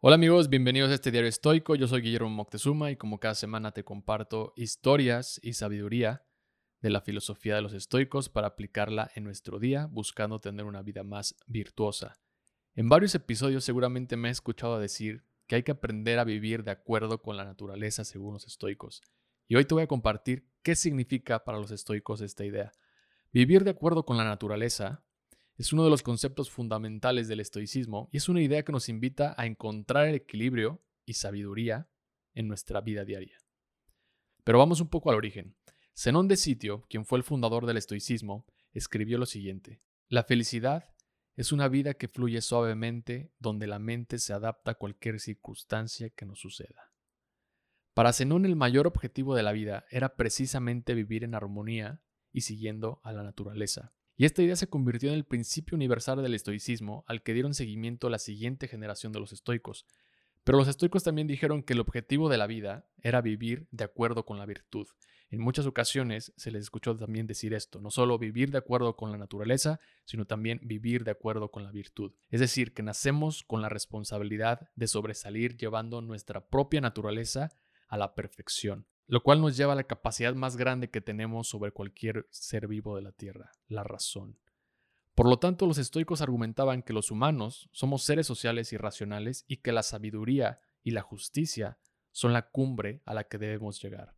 Hola 0.00 0.14
amigos, 0.14 0.48
bienvenidos 0.48 0.92
a 0.92 0.94
este 0.94 1.10
diario 1.10 1.28
estoico. 1.28 1.74
Yo 1.74 1.88
soy 1.88 2.02
Guillermo 2.02 2.30
Moctezuma 2.30 2.92
y 2.92 2.96
como 2.96 3.18
cada 3.18 3.34
semana 3.34 3.72
te 3.72 3.82
comparto 3.82 4.52
historias 4.54 5.40
y 5.42 5.54
sabiduría 5.54 6.24
de 6.80 6.90
la 6.90 7.00
filosofía 7.00 7.56
de 7.56 7.62
los 7.62 7.72
estoicos 7.72 8.28
para 8.28 8.46
aplicarla 8.46 9.10
en 9.16 9.24
nuestro 9.24 9.58
día, 9.58 9.88
buscando 9.90 10.40
tener 10.40 10.66
una 10.66 10.82
vida 10.82 11.02
más 11.02 11.34
virtuosa. 11.48 12.14
En 12.76 12.88
varios 12.88 13.16
episodios 13.16 13.64
seguramente 13.64 14.16
me 14.16 14.28
he 14.28 14.30
escuchado 14.30 14.78
decir 14.78 15.24
que 15.48 15.56
hay 15.56 15.64
que 15.64 15.72
aprender 15.72 16.20
a 16.20 16.24
vivir 16.24 16.62
de 16.62 16.70
acuerdo 16.70 17.20
con 17.20 17.36
la 17.36 17.44
naturaleza 17.44 18.04
según 18.04 18.34
los 18.34 18.46
estoicos. 18.46 19.02
Y 19.48 19.56
hoy 19.56 19.64
te 19.64 19.74
voy 19.74 19.82
a 19.82 19.88
compartir 19.88 20.48
qué 20.62 20.76
significa 20.76 21.42
para 21.42 21.58
los 21.58 21.72
estoicos 21.72 22.20
esta 22.20 22.44
idea. 22.44 22.70
Vivir 23.32 23.64
de 23.64 23.72
acuerdo 23.72 24.04
con 24.04 24.16
la 24.16 24.24
naturaleza 24.24 25.02
es 25.58 25.72
uno 25.72 25.82
de 25.82 25.90
los 25.90 26.04
conceptos 26.04 26.50
fundamentales 26.50 27.26
del 27.26 27.40
estoicismo 27.40 28.08
y 28.12 28.18
es 28.18 28.28
una 28.28 28.40
idea 28.40 28.62
que 28.62 28.70
nos 28.70 28.88
invita 28.88 29.34
a 29.36 29.44
encontrar 29.44 30.06
el 30.06 30.14
equilibrio 30.14 30.80
y 31.04 31.14
sabiduría 31.14 31.90
en 32.32 32.46
nuestra 32.46 32.80
vida 32.80 33.04
diaria. 33.04 33.36
Pero 34.44 34.58
vamos 34.58 34.80
un 34.80 34.88
poco 34.88 35.10
al 35.10 35.16
origen. 35.16 35.56
Zenón 35.96 36.28
de 36.28 36.36
Sitio, 36.36 36.86
quien 36.88 37.04
fue 37.04 37.18
el 37.18 37.24
fundador 37.24 37.66
del 37.66 37.76
estoicismo, 37.76 38.46
escribió 38.72 39.18
lo 39.18 39.26
siguiente: 39.26 39.82
La 40.08 40.22
felicidad 40.22 40.94
es 41.34 41.50
una 41.50 41.66
vida 41.66 41.94
que 41.94 42.06
fluye 42.06 42.40
suavemente 42.40 43.32
donde 43.40 43.66
la 43.66 43.80
mente 43.80 44.18
se 44.18 44.32
adapta 44.32 44.72
a 44.72 44.74
cualquier 44.76 45.18
circunstancia 45.18 46.08
que 46.10 46.24
nos 46.24 46.38
suceda. 46.38 46.92
Para 47.94 48.12
Zenón 48.12 48.46
el 48.46 48.54
mayor 48.54 48.86
objetivo 48.86 49.34
de 49.34 49.42
la 49.42 49.50
vida 49.50 49.86
era 49.90 50.14
precisamente 50.14 50.94
vivir 50.94 51.24
en 51.24 51.34
armonía 51.34 52.00
y 52.32 52.42
siguiendo 52.42 53.00
a 53.02 53.12
la 53.12 53.24
naturaleza. 53.24 53.92
Y 54.20 54.24
esta 54.24 54.42
idea 54.42 54.56
se 54.56 54.66
convirtió 54.66 55.10
en 55.10 55.14
el 55.14 55.24
principio 55.24 55.76
universal 55.76 56.20
del 56.20 56.34
estoicismo 56.34 57.04
al 57.06 57.22
que 57.22 57.34
dieron 57.34 57.54
seguimiento 57.54 58.10
la 58.10 58.18
siguiente 58.18 58.66
generación 58.66 59.12
de 59.12 59.20
los 59.20 59.32
estoicos. 59.32 59.86
Pero 60.42 60.58
los 60.58 60.66
estoicos 60.66 61.04
también 61.04 61.28
dijeron 61.28 61.62
que 61.62 61.74
el 61.74 61.80
objetivo 61.80 62.28
de 62.28 62.36
la 62.36 62.48
vida 62.48 62.88
era 63.00 63.20
vivir 63.20 63.68
de 63.70 63.84
acuerdo 63.84 64.24
con 64.24 64.36
la 64.36 64.44
virtud. 64.44 64.88
En 65.30 65.40
muchas 65.40 65.66
ocasiones 65.66 66.32
se 66.36 66.50
les 66.50 66.62
escuchó 66.62 66.96
también 66.96 67.28
decir 67.28 67.54
esto, 67.54 67.80
no 67.80 67.92
solo 67.92 68.18
vivir 68.18 68.50
de 68.50 68.58
acuerdo 68.58 68.96
con 68.96 69.12
la 69.12 69.18
naturaleza, 69.18 69.78
sino 70.04 70.24
también 70.24 70.58
vivir 70.64 71.04
de 71.04 71.12
acuerdo 71.12 71.52
con 71.52 71.62
la 71.62 71.70
virtud. 71.70 72.12
Es 72.28 72.40
decir, 72.40 72.74
que 72.74 72.82
nacemos 72.82 73.44
con 73.44 73.62
la 73.62 73.68
responsabilidad 73.68 74.68
de 74.74 74.88
sobresalir 74.88 75.56
llevando 75.56 76.00
nuestra 76.00 76.48
propia 76.48 76.80
naturaleza 76.80 77.50
a 77.86 77.96
la 77.96 78.16
perfección 78.16 78.88
lo 79.08 79.22
cual 79.22 79.40
nos 79.40 79.56
lleva 79.56 79.72
a 79.72 79.76
la 79.76 79.84
capacidad 79.84 80.34
más 80.34 80.56
grande 80.56 80.90
que 80.90 81.00
tenemos 81.00 81.48
sobre 81.48 81.72
cualquier 81.72 82.26
ser 82.30 82.68
vivo 82.68 82.94
de 82.94 83.02
la 83.02 83.12
Tierra, 83.12 83.50
la 83.66 83.82
razón. 83.82 84.38
Por 85.14 85.28
lo 85.28 85.38
tanto, 85.38 85.66
los 85.66 85.78
estoicos 85.78 86.20
argumentaban 86.20 86.82
que 86.82 86.92
los 86.92 87.10
humanos 87.10 87.70
somos 87.72 88.04
seres 88.04 88.26
sociales 88.26 88.72
y 88.72 88.76
racionales 88.76 89.44
y 89.48 89.56
que 89.56 89.72
la 89.72 89.82
sabiduría 89.82 90.60
y 90.84 90.92
la 90.92 91.00
justicia 91.00 91.78
son 92.12 92.34
la 92.34 92.50
cumbre 92.50 93.00
a 93.06 93.14
la 93.14 93.24
que 93.24 93.38
debemos 93.38 93.82
llegar. 93.82 94.14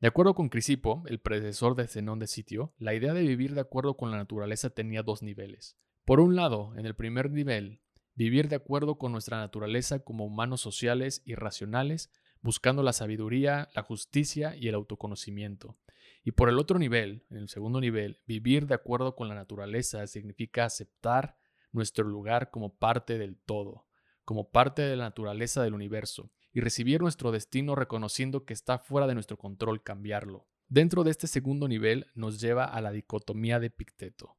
De 0.00 0.08
acuerdo 0.08 0.34
con 0.34 0.48
Crisipo, 0.48 1.02
el 1.06 1.20
predecesor 1.20 1.76
de 1.76 1.86
Zenón 1.86 2.18
de 2.18 2.28
Sitio, 2.28 2.72
la 2.78 2.94
idea 2.94 3.12
de 3.12 3.22
vivir 3.22 3.54
de 3.54 3.60
acuerdo 3.60 3.96
con 3.96 4.10
la 4.10 4.16
naturaleza 4.16 4.70
tenía 4.70 5.02
dos 5.02 5.22
niveles. 5.22 5.76
Por 6.04 6.20
un 6.20 6.34
lado, 6.34 6.72
en 6.76 6.86
el 6.86 6.94
primer 6.94 7.30
nivel, 7.30 7.82
vivir 8.14 8.48
de 8.48 8.56
acuerdo 8.56 8.96
con 8.96 9.12
nuestra 9.12 9.36
naturaleza 9.38 9.98
como 9.98 10.24
humanos 10.24 10.62
sociales 10.62 11.22
y 11.26 11.34
racionales 11.34 12.10
buscando 12.42 12.82
la 12.82 12.92
sabiduría, 12.92 13.68
la 13.74 13.82
justicia 13.82 14.56
y 14.56 14.68
el 14.68 14.74
autoconocimiento. 14.74 15.78
Y 16.24 16.32
por 16.32 16.48
el 16.48 16.58
otro 16.58 16.78
nivel, 16.78 17.24
en 17.30 17.38
el 17.38 17.48
segundo 17.48 17.80
nivel, 17.80 18.20
vivir 18.26 18.66
de 18.66 18.74
acuerdo 18.74 19.16
con 19.16 19.28
la 19.28 19.34
naturaleza 19.34 20.06
significa 20.06 20.64
aceptar 20.64 21.36
nuestro 21.72 22.06
lugar 22.06 22.50
como 22.50 22.76
parte 22.76 23.18
del 23.18 23.36
todo, 23.36 23.86
como 24.24 24.50
parte 24.50 24.82
de 24.82 24.96
la 24.96 25.04
naturaleza 25.04 25.62
del 25.62 25.74
universo, 25.74 26.30
y 26.52 26.60
recibir 26.60 27.00
nuestro 27.00 27.30
destino 27.30 27.74
reconociendo 27.74 28.44
que 28.44 28.54
está 28.54 28.78
fuera 28.78 29.06
de 29.06 29.14
nuestro 29.14 29.36
control 29.36 29.82
cambiarlo. 29.82 30.48
Dentro 30.68 31.04
de 31.04 31.10
este 31.10 31.26
segundo 31.26 31.68
nivel 31.68 32.06
nos 32.14 32.40
lleva 32.40 32.64
a 32.64 32.80
la 32.80 32.92
dicotomía 32.92 33.58
de 33.58 33.70
Picteto. 33.70 34.36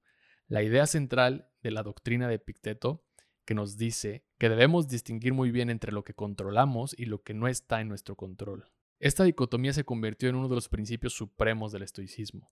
La 0.48 0.62
idea 0.64 0.86
central 0.86 1.50
de 1.64 1.72
la 1.72 1.82
doctrina 1.82 2.28
de 2.28 2.40
Picteto 2.40 3.04
que 3.46 3.56
nos 3.56 3.78
dice 3.78 4.26
que 4.40 4.50
debemos 4.50 4.88
distinguir 4.88 5.34
muy 5.34 5.52
bien 5.52 5.70
entre 5.70 5.92
lo 5.92 6.04
que 6.04 6.14
controlamos 6.14 6.98
y 6.98 7.06
lo 7.06 7.22
que 7.22 7.34
no 7.34 7.50
está 7.50 7.82
en 7.82 7.90
nuestro 7.90 8.16
control. 8.16 8.66
Esta 8.98 9.26
dicotomía 9.26 9.74
se 9.74 9.84
convirtió 9.84 10.30
en 10.30 10.36
uno 10.36 10.48
de 10.48 10.56
los 10.56 10.70
principios 10.70 11.14
supremos 11.14 11.74
del 11.74 11.84
estoicismo. 11.84 12.50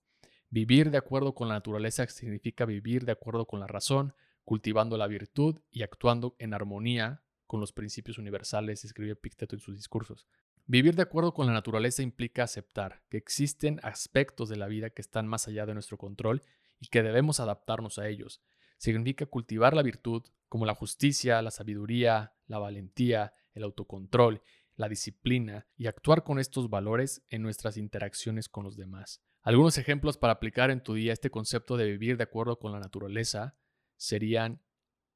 Vivir 0.50 0.90
de 0.90 0.98
acuerdo 0.98 1.34
con 1.34 1.48
la 1.48 1.54
naturaleza 1.54 2.06
significa 2.06 2.66
vivir 2.66 3.06
de 3.06 3.12
acuerdo 3.12 3.46
con 3.46 3.58
la 3.58 3.66
razón, 3.66 4.14
cultivando 4.44 4.98
la 4.98 5.06
virtud 5.06 5.60
y 5.70 5.82
actuando 5.82 6.36
en 6.38 6.52
armonía 6.52 7.22
con 7.46 7.60
los 7.60 7.72
principios 7.72 8.18
universales, 8.18 8.84
escribió 8.84 9.18
Picteto 9.18 9.56
en 9.56 9.60
sus 9.60 9.74
discursos. 9.74 10.26
Vivir 10.66 10.94
de 10.94 11.02
acuerdo 11.02 11.32
con 11.32 11.46
la 11.46 11.54
naturaleza 11.54 12.02
implica 12.02 12.42
aceptar 12.42 13.02
que 13.08 13.16
existen 13.16 13.80
aspectos 13.82 14.50
de 14.50 14.56
la 14.56 14.66
vida 14.66 14.90
que 14.90 15.00
están 15.00 15.26
más 15.26 15.48
allá 15.48 15.64
de 15.64 15.72
nuestro 15.72 15.96
control 15.96 16.42
y 16.80 16.88
que 16.88 17.02
debemos 17.02 17.40
adaptarnos 17.40 17.98
a 17.98 18.08
ellos, 18.08 18.42
significa 18.78 19.26
cultivar 19.26 19.74
la 19.74 19.82
virtud 19.82 20.24
como 20.48 20.64
la 20.64 20.74
justicia, 20.74 21.42
la 21.42 21.50
sabiduría, 21.50 22.32
la 22.46 22.58
valentía, 22.58 23.34
el 23.52 23.64
autocontrol, 23.64 24.42
la 24.76 24.88
disciplina 24.88 25.66
y 25.76 25.86
actuar 25.86 26.24
con 26.24 26.38
estos 26.38 26.70
valores 26.70 27.22
en 27.28 27.42
nuestras 27.42 27.76
interacciones 27.76 28.48
con 28.48 28.64
los 28.64 28.76
demás. 28.76 29.22
Algunos 29.42 29.78
ejemplos 29.78 30.16
para 30.16 30.34
aplicar 30.34 30.70
en 30.70 30.82
tu 30.82 30.94
día 30.94 31.12
este 31.12 31.30
concepto 31.30 31.76
de 31.76 31.86
vivir 31.86 32.16
de 32.16 32.24
acuerdo 32.24 32.58
con 32.58 32.72
la 32.72 32.80
naturaleza 32.80 33.56
serían 33.96 34.62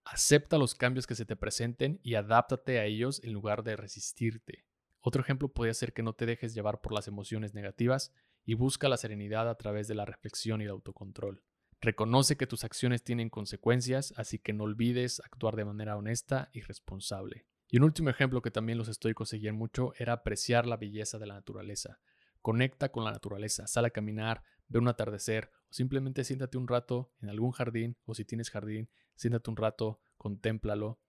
acepta 0.05 0.59
los 0.59 0.75
cambios 0.75 1.07
que 1.07 1.15
se 1.15 1.25
te 1.25 1.37
presenten 1.37 2.01
y 2.03 2.15
adáptate 2.15 2.79
a 2.79 2.85
ellos 2.85 3.23
en 3.23 3.33
lugar 3.33 3.63
de 3.63 3.77
resistirte. 3.77 4.67
Otro 5.01 5.23
ejemplo 5.23 5.53
podría 5.53 5.75
ser 5.75 5.93
que 5.93 6.03
no 6.03 6.13
te 6.13 6.27
dejes 6.27 6.55
llevar 6.55 6.81
por 6.81 6.93
las 6.93 7.09
emociones 7.09 7.55
negativas 7.55 8.13
y 8.45 8.55
busca 8.55 8.89
la 8.89 8.97
serenidad 8.97 9.49
a 9.49 9.57
través 9.57 9.89
de 9.89 9.95
la 9.95 10.05
reflexión 10.05 10.61
y 10.61 10.65
el 10.65 10.71
autocontrol. 10.71 11.43
Reconoce 11.85 12.37
que 12.37 12.47
tus 12.47 12.63
acciones 12.63 13.03
tienen 13.03 13.29
consecuencias, 13.29 14.15
así 14.17 14.39
que 14.39 14.53
no 14.53 14.63
olvides 14.63 15.19
actuar 15.19 15.57
de 15.57 15.65
manera 15.65 15.97
honesta 15.97 16.49
y 16.53 16.61
responsable. 16.61 17.45
Y 17.69 17.79
un 17.79 17.83
último 17.83 18.09
ejemplo 18.09 18.41
que 18.41 18.53
también 18.53 18.79
los 18.79 18.87
estoicos 18.87 19.29
seguían 19.29 19.57
mucho 19.57 19.93
era 19.97 20.13
apreciar 20.13 20.65
la 20.65 20.77
belleza 20.77 21.19
de 21.19 21.27
la 21.27 21.35
naturaleza. 21.35 21.99
Conecta 22.41 22.93
con 22.93 23.03
la 23.03 23.11
naturaleza, 23.11 23.67
sal 23.67 23.85
a 23.85 23.91
caminar, 23.91 24.45
ve 24.69 24.79
un 24.79 24.87
atardecer 24.87 25.51
o 25.69 25.73
simplemente 25.73 26.23
siéntate 26.23 26.57
un 26.57 26.69
rato 26.69 27.11
en 27.21 27.31
algún 27.31 27.51
jardín 27.51 27.97
o 28.05 28.15
si 28.15 28.25
tienes 28.25 28.51
jardín, 28.51 28.89
siéntate 29.17 29.51
un 29.51 29.57
rato, 29.57 30.01
contémplalo 30.19 31.01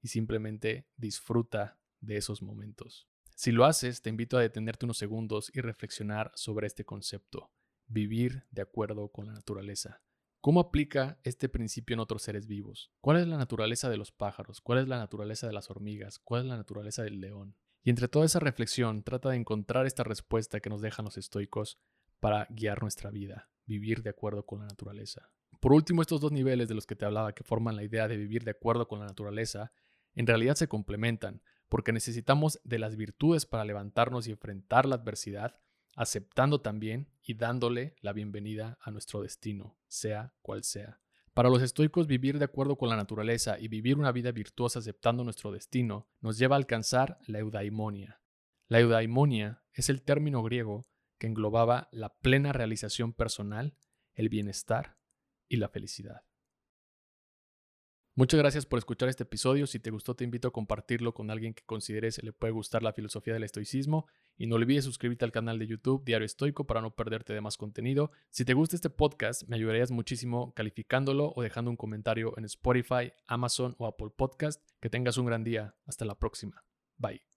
y 0.00 0.08
simplemente 0.08 0.88
disfruta 0.96 1.78
de 2.00 2.16
esos 2.16 2.40
momentos. 2.40 3.06
Si 3.34 3.52
lo 3.52 3.66
haces, 3.66 4.00
te 4.00 4.08
invito 4.08 4.38
a 4.38 4.40
detenerte 4.40 4.86
unos 4.86 4.96
segundos 4.96 5.50
y 5.52 5.60
reflexionar 5.60 6.32
sobre 6.36 6.68
este 6.68 6.86
concepto, 6.86 7.52
vivir 7.86 8.46
de 8.50 8.62
acuerdo 8.62 9.08
con 9.08 9.26
la 9.26 9.34
naturaleza. 9.34 10.00
¿Cómo 10.42 10.58
aplica 10.58 11.20
este 11.22 11.48
principio 11.48 11.94
en 11.94 12.00
otros 12.00 12.22
seres 12.22 12.48
vivos? 12.48 12.90
¿Cuál 13.00 13.18
es 13.18 13.28
la 13.28 13.36
naturaleza 13.36 13.88
de 13.88 13.96
los 13.96 14.10
pájaros? 14.10 14.60
¿Cuál 14.60 14.80
es 14.80 14.88
la 14.88 14.98
naturaleza 14.98 15.46
de 15.46 15.52
las 15.52 15.70
hormigas? 15.70 16.18
¿Cuál 16.18 16.42
es 16.42 16.48
la 16.48 16.56
naturaleza 16.56 17.04
del 17.04 17.20
león? 17.20 17.54
Y 17.84 17.90
entre 17.90 18.08
toda 18.08 18.24
esa 18.24 18.40
reflexión 18.40 19.04
trata 19.04 19.28
de 19.28 19.36
encontrar 19.36 19.86
esta 19.86 20.02
respuesta 20.02 20.58
que 20.58 20.68
nos 20.68 20.80
dejan 20.80 21.04
los 21.04 21.16
estoicos 21.16 21.78
para 22.18 22.48
guiar 22.50 22.82
nuestra 22.82 23.12
vida, 23.12 23.50
vivir 23.66 24.02
de 24.02 24.10
acuerdo 24.10 24.44
con 24.44 24.58
la 24.58 24.66
naturaleza. 24.66 25.30
Por 25.60 25.72
último, 25.72 26.02
estos 26.02 26.20
dos 26.20 26.32
niveles 26.32 26.66
de 26.66 26.74
los 26.74 26.86
que 26.86 26.96
te 26.96 27.04
hablaba 27.04 27.36
que 27.36 27.44
forman 27.44 27.76
la 27.76 27.84
idea 27.84 28.08
de 28.08 28.16
vivir 28.16 28.42
de 28.42 28.50
acuerdo 28.50 28.88
con 28.88 28.98
la 28.98 29.06
naturaleza, 29.06 29.70
en 30.16 30.26
realidad 30.26 30.56
se 30.56 30.66
complementan, 30.66 31.40
porque 31.68 31.92
necesitamos 31.92 32.60
de 32.64 32.80
las 32.80 32.96
virtudes 32.96 33.46
para 33.46 33.64
levantarnos 33.64 34.26
y 34.26 34.32
enfrentar 34.32 34.86
la 34.86 34.96
adversidad, 34.96 35.60
aceptando 35.94 36.60
también 36.60 37.11
y 37.24 37.34
dándole 37.34 37.94
la 38.00 38.12
bienvenida 38.12 38.78
a 38.80 38.90
nuestro 38.90 39.22
destino, 39.22 39.78
sea 39.86 40.34
cual 40.42 40.64
sea. 40.64 41.00
Para 41.34 41.48
los 41.48 41.62
estoicos, 41.62 42.06
vivir 42.06 42.38
de 42.38 42.44
acuerdo 42.44 42.76
con 42.76 42.90
la 42.90 42.96
naturaleza 42.96 43.58
y 43.58 43.68
vivir 43.68 43.96
una 43.96 44.12
vida 44.12 44.32
virtuosa 44.32 44.80
aceptando 44.80 45.24
nuestro 45.24 45.50
destino 45.50 46.08
nos 46.20 46.36
lleva 46.38 46.56
a 46.56 46.58
alcanzar 46.58 47.18
la 47.26 47.38
eudaimonia. 47.38 48.20
La 48.68 48.80
eudaimonia 48.80 49.62
es 49.72 49.88
el 49.88 50.02
término 50.02 50.42
griego 50.42 50.86
que 51.18 51.26
englobaba 51.26 51.88
la 51.92 52.14
plena 52.14 52.52
realización 52.52 53.12
personal, 53.12 53.76
el 54.14 54.28
bienestar 54.28 54.98
y 55.48 55.56
la 55.56 55.68
felicidad. 55.68 56.22
Muchas 58.14 58.38
gracias 58.38 58.66
por 58.66 58.78
escuchar 58.78 59.08
este 59.08 59.22
episodio. 59.22 59.66
Si 59.66 59.78
te 59.78 59.90
gustó, 59.90 60.14
te 60.14 60.24
invito 60.24 60.48
a 60.48 60.52
compartirlo 60.52 61.14
con 61.14 61.30
alguien 61.30 61.54
que 61.54 61.64
consideres 61.64 62.22
le 62.22 62.34
puede 62.34 62.52
gustar 62.52 62.82
la 62.82 62.92
filosofía 62.92 63.32
del 63.32 63.44
estoicismo. 63.44 64.06
Y 64.36 64.46
no 64.46 64.56
olvides 64.56 64.84
suscribirte 64.84 65.24
al 65.24 65.32
canal 65.32 65.58
de 65.58 65.66
YouTube 65.66 66.04
Diario 66.04 66.26
Estoico 66.26 66.66
para 66.66 66.82
no 66.82 66.94
perderte 66.94 67.32
de 67.32 67.40
más 67.40 67.56
contenido. 67.56 68.10
Si 68.28 68.44
te 68.44 68.52
gusta 68.52 68.76
este 68.76 68.90
podcast, 68.90 69.48
me 69.48 69.56
ayudarías 69.56 69.90
muchísimo 69.90 70.52
calificándolo 70.52 71.32
o 71.34 71.42
dejando 71.42 71.70
un 71.70 71.78
comentario 71.78 72.34
en 72.36 72.44
Spotify, 72.44 73.12
Amazon 73.26 73.74
o 73.78 73.86
Apple 73.86 74.10
Podcast. 74.14 74.60
Que 74.80 74.90
tengas 74.90 75.16
un 75.16 75.24
gran 75.24 75.42
día. 75.42 75.74
Hasta 75.86 76.04
la 76.04 76.18
próxima. 76.18 76.64
Bye. 76.98 77.31